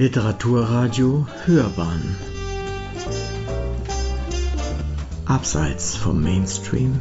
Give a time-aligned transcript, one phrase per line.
[0.00, 2.16] Literaturradio Hörbahn
[5.26, 7.00] Abseits vom Mainstream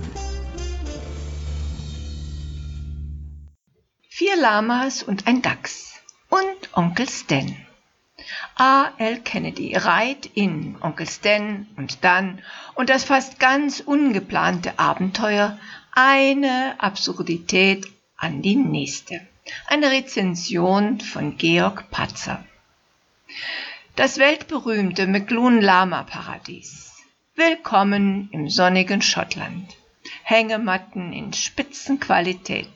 [4.10, 5.94] Vier Lamas und ein Dachs
[6.30, 7.56] und Onkel Stan.
[8.56, 8.88] A.
[8.98, 9.20] L.
[9.20, 12.42] Kennedy reiht in Onkel Stan und dann
[12.74, 15.60] und das fast ganz ungeplante Abenteuer
[15.92, 19.22] eine Absurdität an die nächste.
[19.68, 22.44] Eine Rezension von Georg Patzer.
[23.96, 26.94] Das weltberühmte McLuhan-Lama-Paradies.
[27.36, 29.76] Willkommen im sonnigen Schottland.
[30.24, 32.70] Hängematten in Spitzenqualität.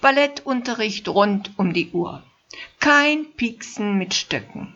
[0.00, 2.22] Ballettunterricht rund um die Uhr.
[2.80, 4.74] Kein Pieksen mit Stöcken.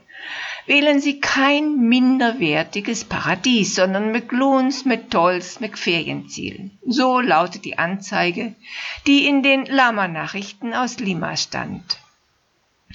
[0.66, 6.78] Wählen Sie kein minderwertiges Paradies, sondern McLuhans mit Tolls mit Ferienzielen.
[6.86, 8.54] So lautet die Anzeige,
[9.06, 11.98] die in den Lama-Nachrichten aus Lima stand.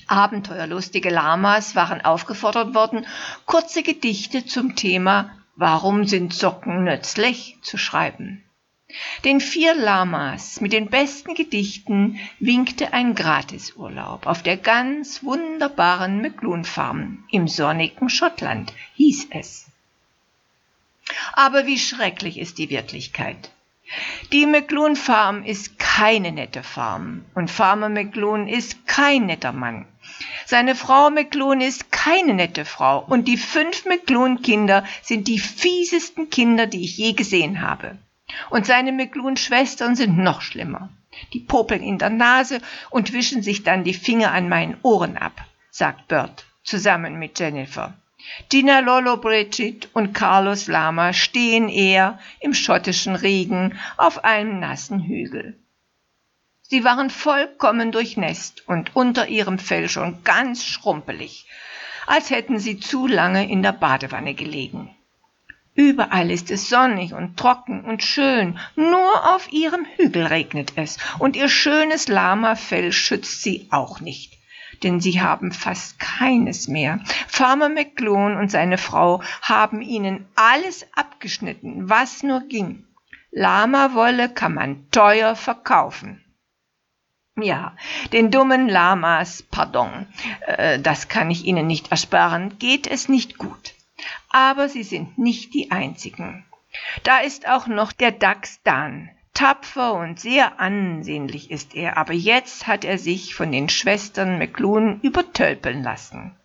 [0.08, 3.06] Abenteuerlustige Lamas waren aufgefordert worden,
[3.46, 8.44] kurze Gedichte zum Thema Warum sind Socken nützlich zu schreiben.
[9.26, 16.64] Den vier Lamas mit den besten Gedichten winkte ein Gratisurlaub auf der ganz wunderbaren McLuhan
[16.64, 19.66] Farm im sonnigen Schottland, hieß es.
[21.34, 23.52] Aber wie schrecklich ist die Wirklichkeit.
[24.32, 29.86] Die McLuhan Farm ist keine nette Farm und Farmer McLuhan ist kein netter Mann.
[30.46, 36.68] Seine Frau McLuhan ist keine nette Frau und die fünf McLuhan-Kinder sind die fiesesten Kinder,
[36.68, 37.98] die ich je gesehen habe.
[38.50, 40.90] Und seine McLuhan-Schwestern sind noch schlimmer.
[41.34, 45.46] Die popeln in der Nase und wischen sich dann die Finger an meinen Ohren ab,
[45.72, 47.94] sagt Bert zusammen mit Jennifer.
[48.50, 55.58] Gina Lolo Bridget und Carlos Lama stehen eher im schottischen Regen auf einem nassen Hügel.
[56.62, 61.46] Sie waren vollkommen durchnässt und unter ihrem Fell schon ganz schrumpelig,
[62.06, 64.94] als hätten sie zu lange in der Badewanne gelegen.
[65.76, 71.36] Überall ist es sonnig und trocken und schön, nur auf ihrem Hügel regnet es, und
[71.36, 74.37] ihr schönes Lamafell schützt sie auch nicht,
[74.80, 77.00] denn sie haben fast keines mehr.
[77.28, 82.86] Farmer McLuhan und seine Frau haben ihnen alles abgeschnitten, was nur ging.
[83.32, 86.24] Lamawolle kann man teuer verkaufen.
[87.40, 87.76] Ja,
[88.14, 90.08] den dummen Lamas, pardon,
[90.48, 93.76] äh, das kann ich Ihnen nicht ersparen, geht es nicht gut.
[94.30, 96.46] Aber sie sind nicht die einzigen.
[97.04, 99.10] Da ist auch noch der Dachs Dan.
[99.38, 105.00] Tapfer und sehr ansehnlich ist er, aber jetzt hat er sich von den Schwestern McLuhan
[105.02, 106.36] übertölpeln lassen.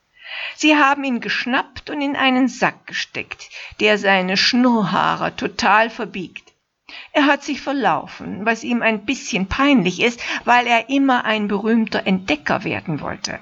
[0.56, 3.48] Sie haben ihn geschnappt und in einen Sack gesteckt,
[3.80, 6.52] der seine Schnurrhaare total verbiegt.
[7.12, 12.06] Er hat sich verlaufen, was ihm ein bisschen peinlich ist, weil er immer ein berühmter
[12.06, 13.40] Entdecker werden wollte.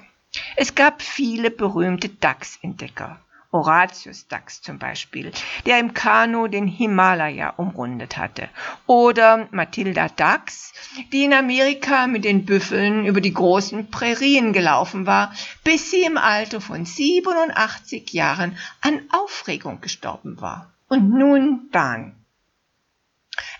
[0.55, 3.19] Es gab viele berühmte Dachsentdecker.
[3.51, 5.31] Horatius Dachs zum Beispiel,
[5.65, 8.49] der im Kanu den Himalaya umrundet hatte.
[8.87, 10.73] Oder Matilda Dachs,
[11.11, 15.33] die in Amerika mit den Büffeln über die großen Prärien gelaufen war,
[15.65, 20.71] bis sie im Alter von 87 Jahren an Aufregung gestorben war.
[20.87, 22.15] Und nun Dan.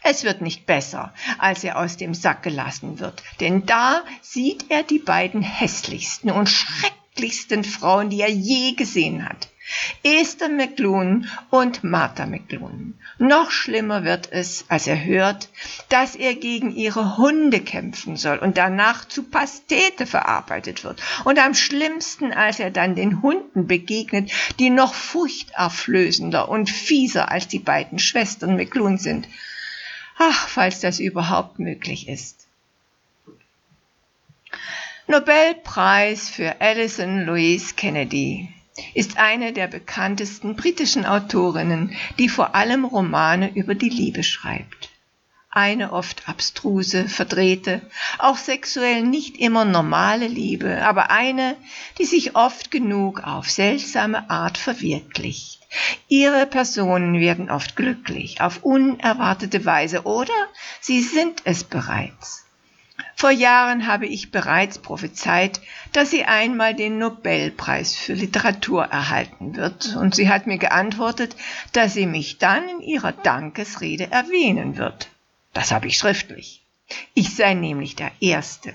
[0.04, 4.84] Es wird nicht besser, als er aus dem Sack gelassen wird, denn da sieht er
[4.84, 7.01] die beiden hässlichsten und schrecklichsten
[7.64, 9.48] Frauen, die er je gesehen hat.
[10.04, 12.96] Esther McLuhan und Martha McLuhan.
[13.20, 15.50] Noch schlimmer wird es, als er hört,
[15.90, 21.02] dass er gegen ihre Hunde kämpfen soll und danach zu Pastete verarbeitet wird.
[21.24, 27.48] Und am schlimmsten, als er dann den Hunden begegnet, die noch furchterflößender und fieser als
[27.48, 29.28] die beiden Schwestern McLuhan sind.
[30.18, 32.41] Ach, falls das überhaupt möglich ist.
[35.12, 38.48] Nobelpreis für Alison Louise Kennedy
[38.94, 44.90] ist eine der bekanntesten britischen Autorinnen, die vor allem Romane über die Liebe schreibt.
[45.50, 47.82] Eine oft abstruse, verdrehte,
[48.20, 51.58] auch sexuell nicht immer normale Liebe, aber eine,
[51.98, 55.60] die sich oft genug auf seltsame Art verwirklicht.
[56.08, 60.48] Ihre Personen werden oft glücklich, auf unerwartete Weise, oder
[60.80, 62.46] sie sind es bereits.
[63.22, 69.96] Vor Jahren habe ich bereits prophezeit, dass sie einmal den Nobelpreis für Literatur erhalten wird,
[69.96, 71.36] und sie hat mir geantwortet,
[71.72, 75.10] dass sie mich dann in ihrer Dankesrede erwähnen wird.
[75.54, 76.64] Das habe ich schriftlich.
[77.14, 78.74] Ich sei nämlich der Erste.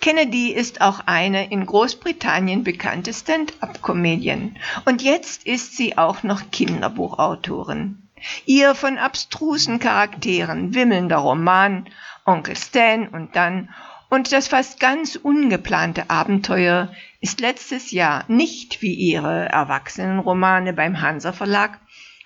[0.00, 8.00] Kennedy ist auch eine in Großbritannien bekannte Stand-up-Comedian und jetzt ist sie auch noch Kinderbuchautorin.
[8.46, 11.88] Ihr von abstrusen Charakteren wimmelnder Roman
[12.24, 13.68] Onkel Stan und dann
[14.10, 21.32] Und das fast ganz ungeplante Abenteuer ist letztes Jahr nicht wie ihre Erwachsenenromane beim Hansa
[21.32, 21.80] Verlag,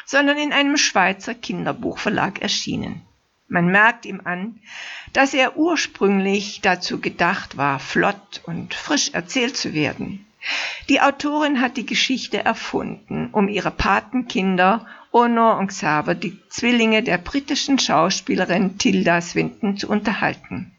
[0.04, 3.02] sondern in einem Schweizer Kinderbuchverlag erschienen.
[3.48, 4.60] Man merkt ihm an,
[5.14, 10.26] dass er ursprünglich dazu gedacht war, flott und frisch erzählt zu werden.
[10.88, 17.18] Die Autorin hat die Geschichte erfunden, um ihre Patenkinder Honor und Xaver, die Zwillinge der
[17.18, 20.72] britischen Schauspielerin Tilda Swinton, zu unterhalten.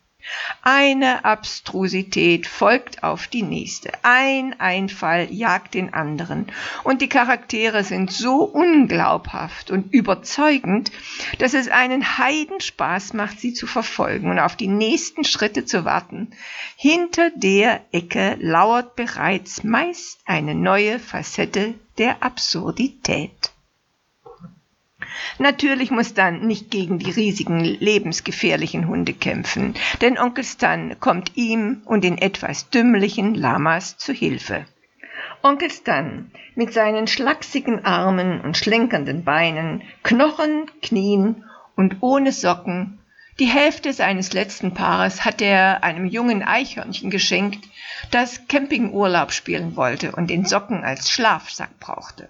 [0.61, 3.91] Eine Abstrusität folgt auf die nächste.
[4.03, 6.51] Ein Einfall jagt den anderen.
[6.83, 10.91] Und die Charaktere sind so unglaubhaft und überzeugend,
[11.39, 16.31] dass es einen Heidenspaß macht, sie zu verfolgen und auf die nächsten Schritte zu warten.
[16.75, 23.51] Hinter der Ecke lauert bereits meist eine neue Facette der Absurdität.
[25.37, 31.81] Natürlich muss Stan nicht gegen die riesigen, lebensgefährlichen Hunde kämpfen, denn Onkel Stan kommt ihm
[31.85, 34.65] und den etwas dümmlichen Lamas zu Hilfe.
[35.41, 41.45] Onkel Stan mit seinen schlachsigen Armen und schlenkernden Beinen, Knochen, Knien
[41.75, 42.99] und ohne Socken,
[43.39, 47.63] die Hälfte seines letzten Paares hat er einem jungen Eichhörnchen geschenkt,
[48.11, 52.27] das Campingurlaub spielen wollte und den Socken als Schlafsack brauchte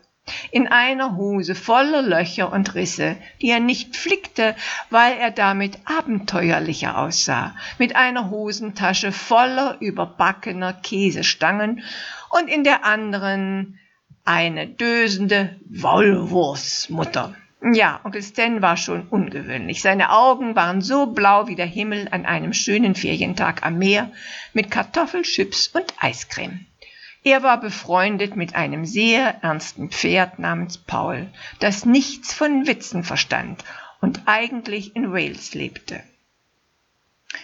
[0.52, 4.56] in einer Hose voller Löcher und Risse, die er nicht flickte,
[4.90, 11.84] weil er damit abenteuerlicher aussah, mit einer Hosentasche voller überbackener Käsestangen
[12.30, 13.80] und in der anderen
[14.26, 17.36] eine dösende Wollwurstmutter.
[17.74, 19.82] Ja, Onkel Stan war schon ungewöhnlich.
[19.82, 24.12] Seine Augen waren so blau wie der Himmel an einem schönen Ferientag am Meer
[24.54, 26.68] mit Kartoffelchips und Eiscreme.
[27.30, 31.28] Er war befreundet mit einem sehr ernsten Pferd namens Paul,
[31.60, 33.64] das nichts von Witzen verstand
[34.02, 36.02] und eigentlich in Wales lebte.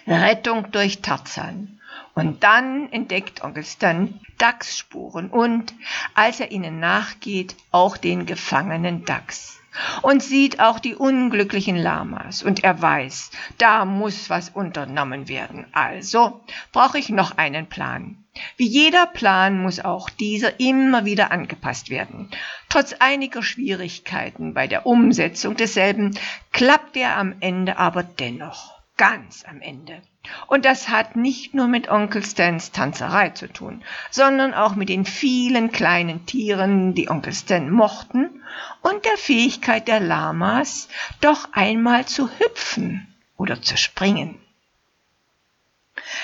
[0.08, 1.80] Rettung durch Tarzan.
[2.16, 5.76] Und dann entdeckt Onkel Stan Dachsspuren und,
[6.16, 9.60] als er ihnen nachgeht, auch den gefangenen Dachs
[10.02, 15.66] und sieht auch die unglücklichen Lamas und er weiß, da muss was unternommen werden.
[15.72, 16.42] Also
[16.72, 18.18] brauche ich noch einen Plan.
[18.58, 22.30] Wie jeder Plan muss auch dieser immer wieder angepasst werden.
[22.70, 26.18] Trotz einiger Schwierigkeiten bei der Umsetzung desselben
[26.52, 30.02] klappt er am Ende aber dennoch, ganz am Ende.
[30.48, 35.06] Und das hat nicht nur mit Onkel Stans Tanzerei zu tun, sondern auch mit den
[35.06, 38.42] vielen kleinen Tieren, die Onkel Stan mochten,
[38.82, 40.88] und der Fähigkeit der Lamas,
[41.22, 44.40] doch einmal zu hüpfen oder zu springen.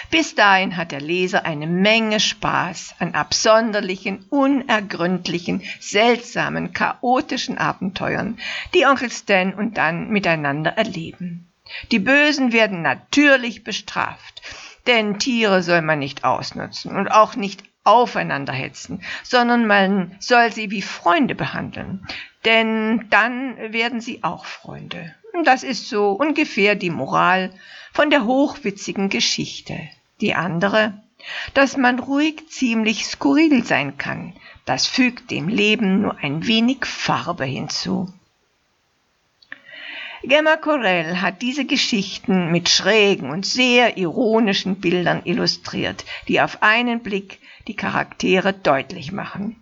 [0.09, 8.37] Bis dahin hat der Leser eine Menge Spaß an absonderlichen, unergründlichen, seltsamen, chaotischen Abenteuern,
[8.73, 11.50] die Onkel Stan und dann miteinander erleben.
[11.91, 14.41] Die Bösen werden natürlich bestraft,
[14.87, 20.71] denn Tiere soll man nicht ausnutzen und auch nicht aufeinander hetzen, sondern man soll sie
[20.71, 22.05] wie Freunde behandeln,
[22.45, 25.15] denn dann werden sie auch Freunde.
[25.43, 27.51] Das ist so ungefähr die Moral
[27.93, 29.79] von der hochwitzigen Geschichte.
[30.19, 31.01] Die andere,
[31.53, 34.33] dass man ruhig ziemlich skurril sein kann,
[34.65, 38.13] das fügt dem Leben nur ein wenig Farbe hinzu.
[40.23, 47.01] Gemma Corell hat diese Geschichten mit schrägen und sehr ironischen Bildern illustriert, die auf einen
[47.01, 49.55] Blick die Charaktere deutlich machen.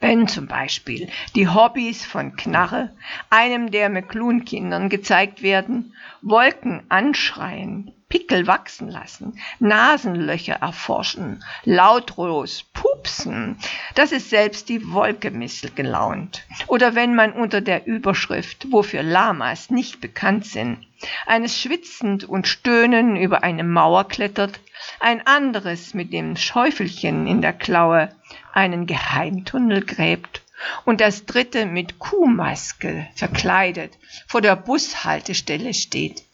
[0.00, 2.96] Wenn zum Beispiel die Hobbys von Knarre,
[3.30, 13.56] einem der McClune-Kindern, gezeigt werden, Wolken anschreien, Pickel wachsen lassen, Nasenlöcher erforschen, lautlos pupsen,
[13.94, 16.42] das ist selbst die Wolke misselgelaunt.
[16.66, 20.86] Oder wenn man unter der Überschrift, wofür Lamas nicht bekannt sind,
[21.24, 24.60] eines schwitzend und stöhnen über eine Mauer klettert,
[25.00, 28.14] ein anderes mit dem Schäufelchen in der Klaue
[28.52, 30.42] einen Geheimtunnel gräbt
[30.84, 36.24] und das dritte mit Kuhmaske verkleidet vor der Bushaltestelle steht.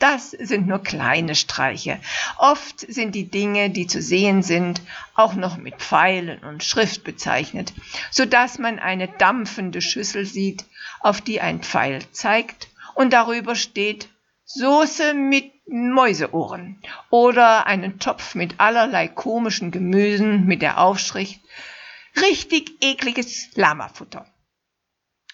[0.00, 2.00] Das sind nur kleine Streiche.
[2.38, 4.80] Oft sind die Dinge, die zu sehen sind,
[5.14, 7.74] auch noch mit Pfeilen und Schrift bezeichnet,
[8.10, 10.64] so dass man eine dampfende Schüssel sieht,
[11.00, 14.08] auf die ein Pfeil zeigt und darüber steht
[14.46, 21.38] Soße mit Mäuseohren oder einen Topf mit allerlei komischen Gemüsen mit der Aufschrift
[22.16, 24.26] Richtig ekliges Lamafutter.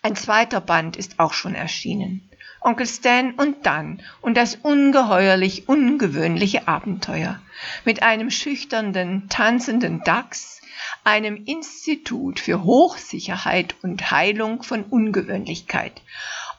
[0.02, 2.25] Ein zweiter Band ist auch schon erschienen.
[2.60, 7.40] Onkel Stan und dann und das ungeheuerlich ungewöhnliche Abenteuer
[7.84, 10.60] mit einem schüchternden, tanzenden Dachs,
[11.04, 16.02] einem Institut für Hochsicherheit und Heilung von Ungewöhnlichkeit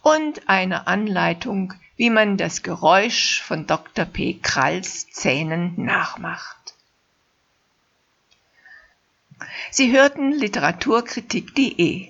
[0.02, 4.06] und einer Anleitung, wie man das Geräusch von Dr.
[4.06, 4.36] P.
[4.42, 6.56] Kralls Zähnen nachmacht.
[9.72, 12.10] Sie hörten Literaturkritik.de,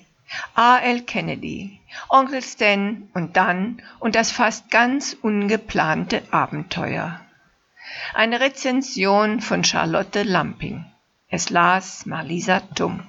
[0.54, 0.78] A.
[0.78, 1.02] L.
[1.02, 1.77] Kennedy,
[2.08, 7.20] Onkel Stan und dann und das fast ganz ungeplante Abenteuer.
[8.14, 10.84] Eine Rezension von Charlotte Lamping.
[11.28, 13.02] Es las Marlisa Tum.